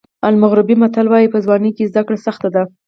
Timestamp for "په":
1.33-1.39